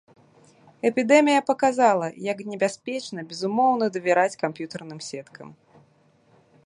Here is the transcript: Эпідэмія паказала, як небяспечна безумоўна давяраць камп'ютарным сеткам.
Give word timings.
Эпідэмія 0.89 1.41
паказала, 1.49 2.07
як 2.29 2.37
небяспечна 2.53 3.25
безумоўна 3.35 3.85
давяраць 3.99 4.39
камп'ютарным 4.43 4.99
сеткам. 5.09 5.49